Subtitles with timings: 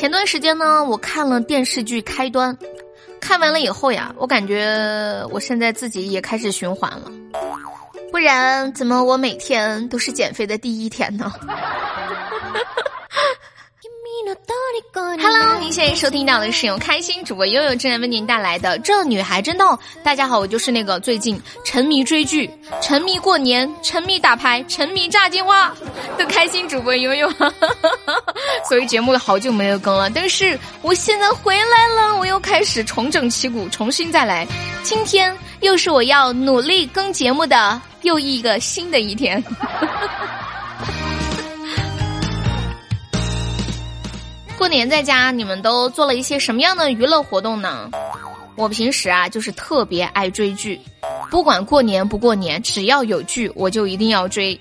[0.00, 2.56] 前段时间呢，我看了电视剧《开端》，
[3.20, 7.12] 看完了以后呀，我感觉我现在自己也开始循环了。
[8.10, 11.30] 不然怎么我每天都是减肥的第一天呢
[15.18, 19.66] ？Hello，您现在收听到的是由开心主播悠悠正在为您带来的《这女孩真逗》。
[20.04, 22.48] 大家好，我就是那个最近沉迷追剧、
[22.80, 25.72] 沉迷过年、沉迷打牌、沉迷炸金花
[26.16, 27.32] 的开心主播悠悠。
[28.68, 34.46] 所以节目好久没有更了，但是我现在回来了，我又开始重整旗鼓，重新再来。
[34.82, 39.42] 今天又是我要努力更节目的又一个新的一天。
[44.60, 47.88] 过年在家，你们都做了一些什么样的娱乐活动呢？
[48.56, 50.78] 我平时啊，就是特别爱追剧，
[51.30, 54.60] 不管过年不过年，只要有剧，我就一定要追。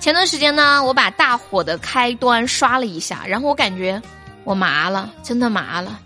[0.00, 4.02] 前段时间呢，我把大火的开端刷了一下，然后我感觉
[4.42, 6.00] 我麻了，真的麻了，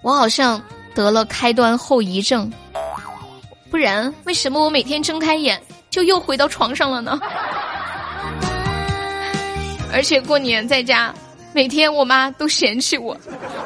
[0.00, 0.62] 我好像
[0.94, 2.48] 得了开端后遗症。
[3.72, 5.60] 不然，为什么我每天睁开眼
[5.90, 7.18] 就又回到床上了呢？
[9.92, 11.12] 而且过年在家。
[11.54, 13.16] 每天我妈都嫌弃我，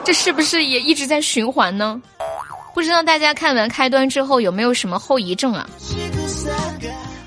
[0.05, 2.01] 这是不是也一直在循环呢？
[2.75, 5.67] 不知道大家看完开端之后有没有什么后遗症啊？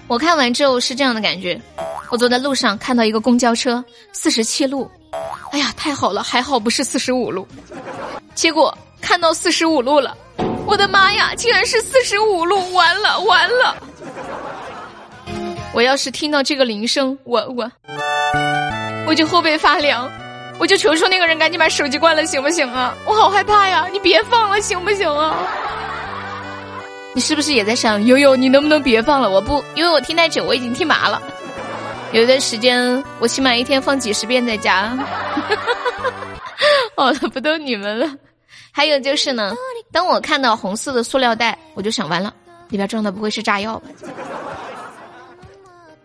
[0.07, 1.59] 我看完之后是这样的感觉：
[2.09, 4.89] 我走在路上看到一个公交车四十七路，
[5.51, 7.47] 哎呀，太好了，还好不是四十五路。
[8.35, 10.15] 结果看到四十五路了，
[10.67, 12.73] 我的妈呀，竟然是四十五路！
[12.73, 13.75] 完了完了！
[15.73, 17.71] 我要是听到这个铃声，我我
[19.07, 20.09] 我就后背发凉。
[20.59, 22.93] 我就求求那个人赶紧把手机关了，行不行啊？
[23.05, 23.87] 我好害怕呀！
[23.93, 25.37] 你别放了，行不行啊？
[27.13, 28.35] 你是不是也在想悠悠？
[28.35, 29.29] 你能不能别放了？
[29.29, 31.21] 我不，因为我听太久，我已经听麻了。
[32.11, 34.97] 有一段时间，我起码一天放几十遍在家。
[36.93, 38.11] 好了，不逗你们了。
[38.71, 39.55] 还有就是呢，
[39.93, 42.33] 当我看到红色的塑料袋，我就想完了，
[42.67, 43.87] 里边装的不会是炸药吧？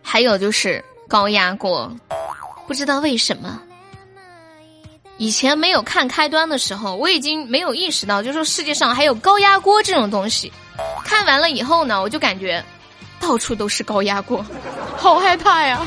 [0.01, 1.91] 还有就是高压锅，
[2.67, 3.61] 不知道为什么。
[5.17, 10.51] 以前没有看开端的时候，我已经没有意识到，就说世界上还有高压锅这种东西。
[11.05, 12.61] 看完了以后呢，我就感觉
[13.19, 14.45] 到处都是高压锅，
[14.97, 15.85] 好害怕呀！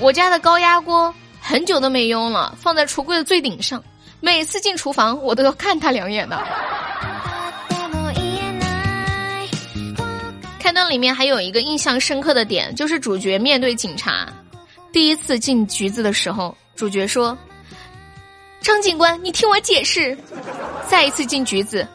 [0.00, 3.80] 我家的高压锅很久都没用了，放在橱柜的最顶上，
[4.20, 6.36] 每次进厨房我都要看它两眼的。
[10.58, 14.26] 开端里面还有一个印象深刻的点，就是主角面对警察，
[14.92, 17.38] 第一次进局子的时候，主角说。
[18.62, 20.16] 张警官，你听我解释。
[20.88, 21.86] 再一次进局子，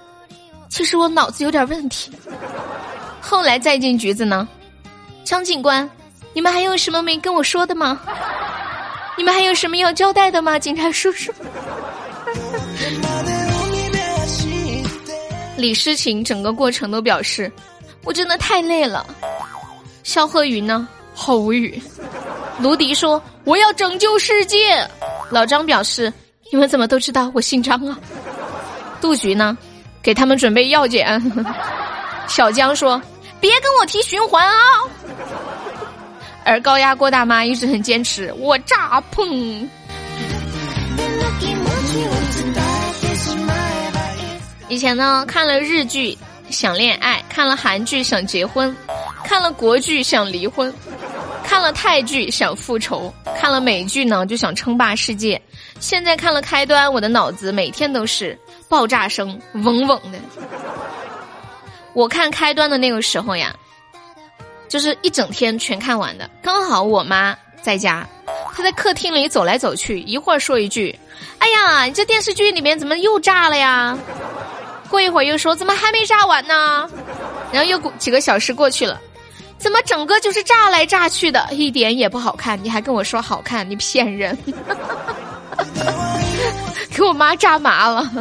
[0.69, 2.11] 其实我脑子有点问题。
[3.22, 4.47] 后来再进局子呢，
[5.23, 5.89] 张警官，
[6.33, 8.00] 你们还有什么没跟我说的吗？
[9.17, 10.59] 你们还有什么要交代的吗？
[10.59, 11.31] 警察叔叔。
[15.56, 17.51] 李诗情整个过程都表示，
[18.03, 19.06] 我真的太累了。
[20.03, 21.81] 肖鹤云呢，好无语。
[22.59, 24.85] 卢迪说，我要拯救世界。
[25.29, 26.11] 老张表示。
[26.51, 27.97] 你们怎么都知道我姓张啊？
[29.01, 29.57] 杜局呢？
[30.01, 31.21] 给他们准备药检。
[32.27, 33.01] 小江说
[33.41, 34.55] ：“别跟我提循环啊！”
[36.45, 39.69] 而高压锅大妈一直很坚持：“我炸碰！”
[44.69, 46.17] 以前呢，看了日剧
[46.49, 48.75] 想恋爱，看了韩剧想结婚，
[49.23, 50.73] 看了国剧想离婚，
[51.47, 55.41] 看了泰剧想复仇，看了美剧呢就想称霸世界。
[55.79, 58.37] 现在看了开端，我的脑子每天都是
[58.67, 60.19] 爆炸声，嗡嗡的。
[61.93, 63.55] 我看开端的那个时候呀，
[64.67, 66.29] 就是一整天全看完的。
[66.43, 68.05] 刚好我妈在家，
[68.53, 70.93] 她在客厅里走来走去，一会儿说一句
[71.39, 73.97] ：“哎呀，你这电视剧里面怎么又炸了呀？”
[74.89, 76.89] 过一会儿又说：“怎么还没炸完呢？”
[77.53, 78.99] 然后又过几个小时过去了，
[79.57, 82.62] 怎么整个就是炸来炸去的，一点也不好看？
[82.63, 84.38] 你还跟我说好看，你骗人！
[86.95, 88.09] 给我妈炸麻了。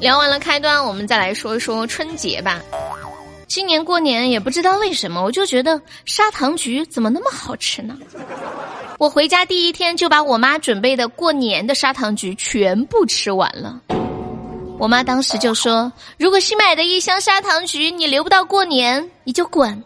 [0.00, 2.60] 聊完了开端，我们再来说一说春节吧。
[3.48, 7.96] 今年过年也不知道为什么，我就觉得砂糖橘怎么那么好吃呢？
[8.98, 13.80] 我回家第一天就把我妈准备的过年的砂糖橘全部吃完了。
[14.78, 19.82] 我妈当时就说：“如果新买的一箱砂糖橘你留不到过年，你就滚。”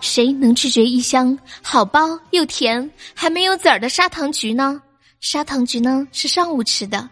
[0.00, 4.80] 谁能拒绝一箱好包又甜还没有籽儿的砂糖橘呢？
[5.20, 7.08] 砂糖橘呢是上午吃的，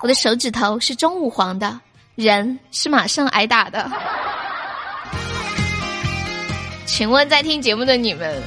[0.00, 1.78] 我的手指头是中午黄的，
[2.14, 3.90] 人是马上挨打的。
[6.86, 8.40] 请问在听节目的你们，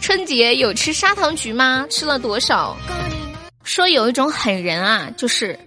[0.00, 1.86] 春节有吃砂糖橘吗？
[1.90, 2.76] 吃了多少？
[3.64, 5.58] 说有一种狠人啊，就是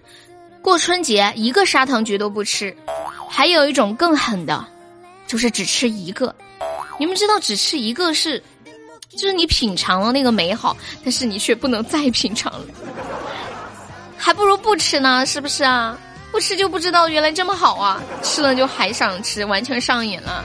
[0.62, 2.70] 过春节一个砂糖橘都不吃；
[3.28, 4.64] 还有一种更狠的，
[5.26, 6.34] 就是只吃一个。
[6.98, 8.42] 你们知道只吃一个是，
[9.10, 12.66] 就是你品尝了那个美好，但是你却不能再品尝了，
[14.16, 15.96] 还不如不吃呢，是不是啊？
[16.30, 20.44] 不吃就不知道原来这么好啊，吃了就还想吃，完全上瘾了。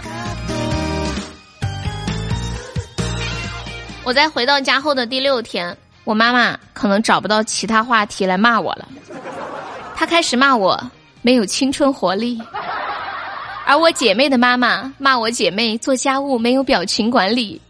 [4.05, 8.87] 我在回到家后的第六天，我妈妈可能找不到其他话题来骂我了，
[9.95, 10.79] 他开始骂我
[11.21, 12.41] 没有青春活力，
[13.65, 17.61] 而我姐妹的妈妈骂我姐妹做家务没有表情管理，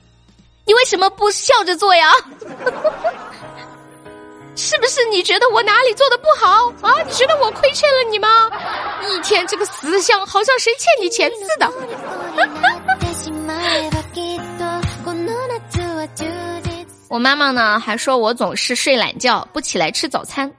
[0.65, 2.11] 你为什么不笑着做呀？
[4.55, 7.01] 是不是你觉得我哪里做的不好啊？
[7.07, 8.49] 你觉得我亏欠了你吗？
[9.09, 11.71] 一天这个死相好像谁欠你钱似的。
[17.09, 20.51] 我妈妈呢还说我总是睡懒觉，不起来吃早餐。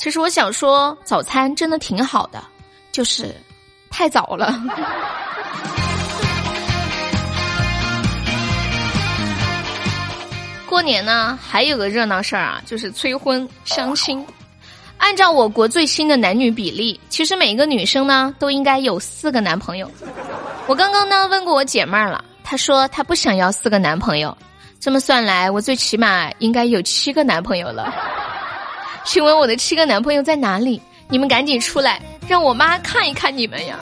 [0.00, 2.42] 其实我想说，早餐真的挺好的，
[2.90, 3.34] 就是
[3.90, 4.50] 太早了。
[10.66, 14.26] 过年呢还有个热闹事儿啊，就是催婚相亲。
[14.96, 19.90] 按照我国最新的男女比例，其实每一个女生呢都应该有四个男朋友。
[20.66, 24.34] 我刚刚呢问过我姐妹儿了，她说她不想要四个男朋友。
[24.80, 27.92] 这么算来，我最起码应该有七个男朋友了。
[29.04, 30.80] 请问我的七个男朋友在哪里？
[31.08, 33.76] 你们赶紧出来，让我妈看一看你们呀！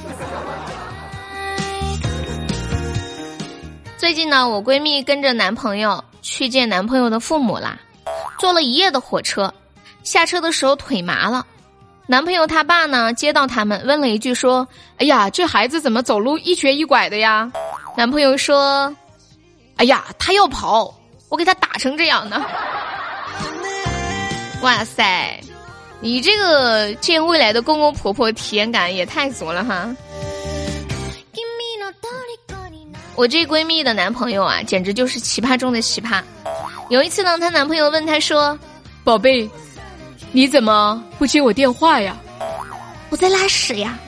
[3.98, 7.78] 最近呢，我闺蜜跟着男朋友去见男朋友的父母啦，
[8.38, 9.52] 坐了一夜的火车，
[10.02, 11.44] 下车的时候腿麻了。
[12.06, 14.66] 男朋友他爸呢接到他们，问了一句说
[14.98, 17.50] ：“哎呀，这孩子怎么走路一瘸一拐的呀？”
[17.96, 18.94] 男朋友说。
[19.76, 20.92] 哎呀，他要跑，
[21.28, 22.44] 我给他打成这样呢！
[24.62, 25.40] 哇塞，
[26.00, 29.94] 你这个见未来的公公婆婆体验感也太足了哈！
[33.14, 36.22] 我这闺蜜的男朋友啊，简直就是奇葩中的奇葩。
[36.88, 38.58] 有一次呢，她男朋友问她说
[39.02, 39.48] ：“宝贝，
[40.32, 42.16] 你怎么不接我电话呀？”
[43.10, 43.98] 我在拉屎呀。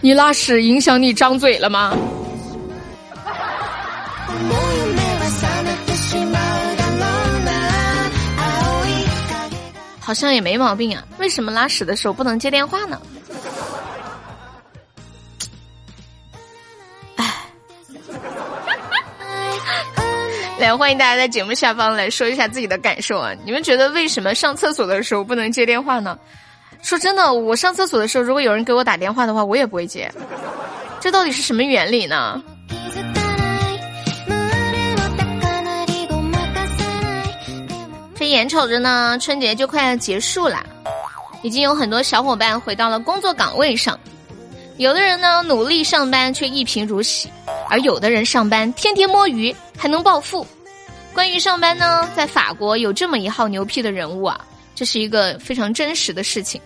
[0.00, 1.96] 你拉屎影响你张嘴了吗？
[10.08, 12.98] 好像也没毛病啊，为什么拉屎的时候不能接电话呢？
[17.16, 17.26] 哎，
[20.58, 23.34] 来欢迎大家在节目下方来说一下自己的感受啊！
[23.44, 26.18] 你们觉得为什么上厕所的时候不能接电话呢？
[26.80, 30.10] 说真的，我上厕所的时候，如果有人给我打电话的话，我也不会接。
[31.00, 32.42] 这到底是什么原理呢？
[38.28, 40.64] 眼瞅着呢，春节就快要结束啦，
[41.42, 43.98] 已经有很多小伙伴回到了工作岗位上。
[44.76, 47.28] 有的人呢努力上班却一贫如洗，
[47.68, 50.46] 而有的人上班天天摸鱼还能暴富。
[51.12, 54.40] 关于上班呢，在法国有这么一号牛批的人物啊，
[54.76, 56.60] 这是一个非常真实的事情。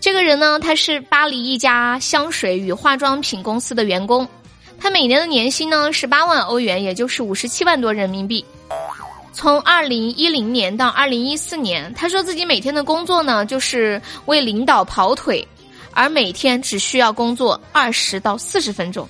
[0.00, 4.26] 这个人呢，他是巴黎一家香水与化妆品公司的员工，
[4.80, 8.44] 他每年的年薪呢是八万欧元，也就是五十七万多人民币。
[9.32, 15.46] 从二零一零年到二零一四年，他说自己每天的工作呢，就是为领导跑腿，
[15.92, 19.08] 而每天只需要工作二十到四十分钟，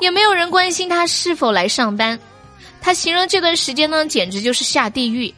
[0.00, 2.18] 也没有人关心他是否来上班。
[2.80, 5.32] 他形容这段时间呢，简直就是下地狱，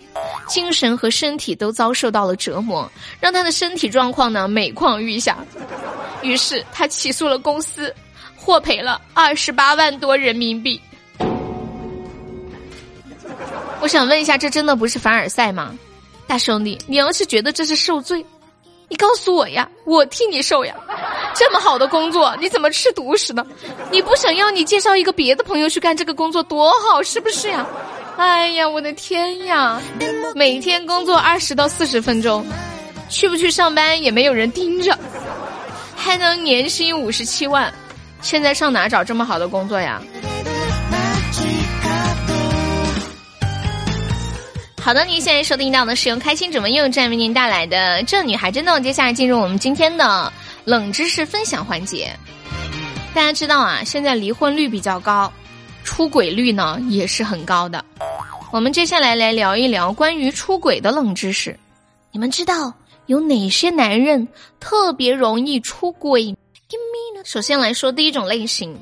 [0.48, 5.38] 精神和身体都遭受到了折磨，让他的身体状况呢每况愈下。
[6.22, 7.94] 于是他起诉了公司，
[8.34, 10.80] 获赔了二十八万多人民币。
[13.86, 15.72] 我想问一下，这真的不是凡尔赛吗？
[16.26, 18.26] 大兄弟，你要是觉得这是受罪，
[18.88, 20.74] 你告诉我呀，我替你受呀。
[21.36, 23.46] 这么好的工作，你怎么吃独食呢？
[23.92, 27.64] 你不想要，你介绍一个别的朋友去干这个工作多好，是不是呀？
[28.16, 29.80] 哎呀，我的天呀！
[30.34, 32.44] 每天工作二十到四十分钟，
[33.08, 34.98] 去不去上班也没有人盯着，
[35.94, 37.72] 还能年薪五十七万，
[38.20, 40.02] 现在上哪找这么好的工作呀？
[44.86, 48.70] 好的，您现在收听到的是由开心主播又站为您带来的《这女孩真的》。
[48.80, 50.32] 接下来进入我们今天的
[50.64, 52.08] 冷知识分享环节。
[53.12, 55.32] 大家知道啊，现在离婚率比较高，
[55.82, 57.84] 出轨率呢也是很高的。
[58.52, 61.58] 我们接下来来聊一聊关于出轨的冷知识。
[62.12, 62.72] 你们知道
[63.06, 64.28] 有哪些男人
[64.60, 66.32] 特别容易出轨？
[67.24, 68.78] 首先来说第一种类型，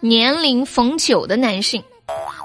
[0.00, 1.80] 年龄逢九的男性。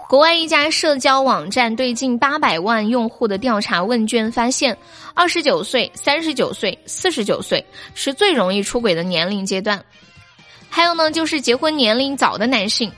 [0.07, 4.75] 国外一家社交网站对近八百万用户的调查问卷发现，
[5.13, 7.63] 二十九岁、三十九岁、四十九岁
[7.93, 9.83] 是最容易出轨的年龄阶段。
[10.69, 12.91] 还有呢，就是结婚年龄早的男性。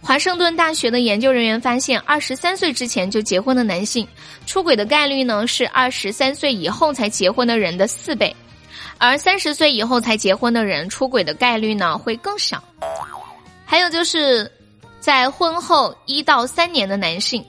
[0.00, 4.06] 华盛顿大学的研究人员发现，二十三岁之前就结婚的男性，
[4.46, 8.34] 出轨的概率呢是二十三岁以后才结婚的人的四倍，
[8.98, 12.62] 而三十岁以后才结婚的人出轨的概率呢会更少。
[13.64, 14.50] 还有就是。
[15.02, 17.44] 在婚后一到三年的男性，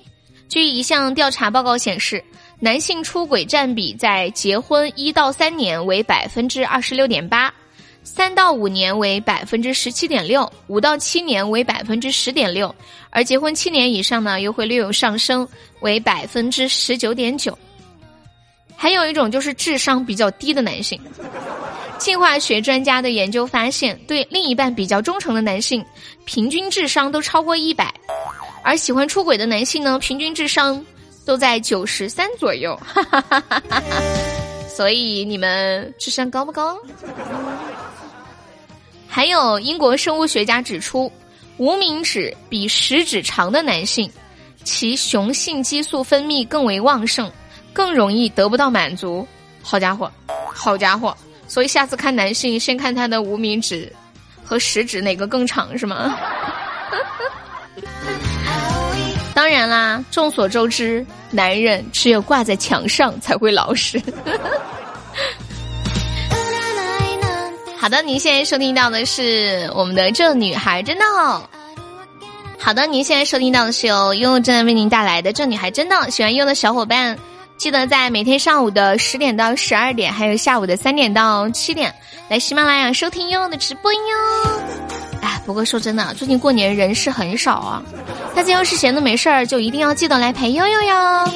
[0.49, 2.21] 据一项调查报告显示，
[2.59, 7.53] 男性出轨占比在结婚一到三年为百分之二十六点八，
[8.03, 12.73] 三到五年为百分之十七点六，五到七年为百分之十点六，
[13.11, 15.47] 而结婚七年以上呢，又会略有上升
[15.81, 17.55] 为百分之十九点九。
[18.75, 20.99] 还有一种就是智商比较低的男性。
[22.03, 25.81] 进化学专家的研究发现，对另一半比较忠诚的男性，
[26.25, 27.93] 平均智商都超过一百，
[28.61, 30.85] 而喜欢出轨的男性呢，平均智商
[31.25, 32.77] 都在九十三左右。
[34.67, 36.77] 所以你们智商高不高？
[39.07, 41.09] 还有英国生物学家指出，
[41.55, 44.11] 无名指比食指长的男性，
[44.65, 47.31] 其雄性激素分泌更为旺盛，
[47.71, 49.25] 更容易得不到满足。
[49.61, 50.11] 好家伙，
[50.53, 51.15] 好家伙！
[51.53, 53.93] 所以下次看男性，先看他的无名指
[54.43, 56.17] 和食指哪个更长，是吗？
[59.35, 64.01] 当然啦，众所周知，男人只有挂在墙上才会老实。
[67.77, 71.05] 好的，您现在收听到的是我们的《这女孩真的》。
[72.57, 75.95] 好的，您现在收听到的是由悠悠正在为您带来的《这女孩真的》。
[76.09, 77.15] 喜欢悠的小伙伴。
[77.57, 81.93] 记得在每天上午的十点到十二点，还有下午的三点到七点，
[82.29, 83.99] 来喜马拉雅收听悠悠的直播哟。
[85.21, 87.81] 哎，不过说真的，最近过年人是很少啊，
[88.35, 91.31] 大家要是闲的没事儿，就一定要记得来陪悠悠哟。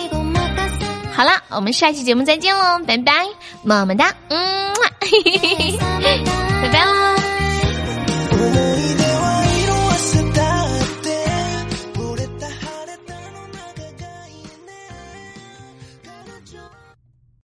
[1.13, 3.25] 好了，我们下期节目再见喽，拜拜，
[3.63, 4.67] 么么哒，嗯。
[6.61, 7.06] 拜拜喽